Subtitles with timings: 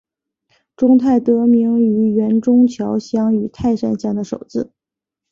[0.75, 4.71] 中泰得名于原中桥乡与泰山乡的首字。